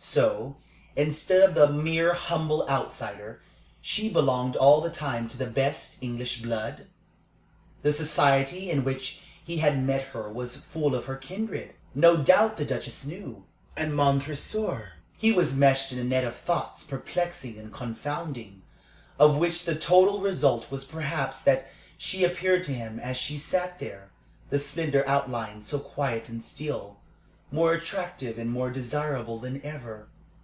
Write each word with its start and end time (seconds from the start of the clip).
So, 0.00 0.56
instead 0.94 1.42
of 1.42 1.54
the 1.56 1.70
mere 1.72 2.14
humble 2.14 2.66
outsider, 2.68 3.42
she 3.82 4.08
belonged 4.08 4.54
all 4.54 4.80
the 4.80 4.90
time 4.90 5.26
to 5.28 5.36
the 5.36 5.46
best 5.48 6.00
English 6.02 6.40
blood? 6.40 6.86
The 7.82 7.92
society 7.92 8.70
in 8.70 8.84
which 8.84 9.20
he 9.44 9.58
had 9.58 9.82
met 9.84 10.02
her 10.10 10.32
was 10.32 10.56
full 10.56 10.94
of 10.94 11.06
her 11.06 11.16
kindred. 11.16 11.74
No 11.96 12.16
doubt 12.16 12.56
the 12.58 12.64
Duchess 12.64 13.04
knew 13.06 13.44
and 13.76 13.92
Montresor.... 13.92 14.92
He 15.18 15.32
was 15.32 15.52
meshed 15.54 15.92
in 15.92 15.98
a 15.98 16.04
net 16.04 16.24
of 16.24 16.36
thoughts 16.36 16.84
perplexing 16.84 17.58
and 17.58 17.72
confounding, 17.72 18.62
of 19.18 19.36
which 19.36 19.64
the 19.64 19.74
total 19.74 20.20
result 20.20 20.70
was 20.70 20.84
perhaps 20.84 21.42
that 21.42 21.66
she 21.98 22.22
appeared 22.24 22.62
to 22.64 22.72
him 22.72 22.98
as 23.00 23.16
she 23.16 23.36
sat 23.36 23.78
there, 23.80 24.10
the 24.48 24.60
slender 24.60 25.06
outline 25.08 25.60
so 25.62 25.78
quiet 25.80 26.28
and 26.28 26.44
still, 26.44 26.94
more 27.50 27.72
attractive 27.72 28.38
and 28.38 28.50
more 28.50 28.70
desirable 28.72 29.38
than 29.38 29.62
ever. 29.64 30.06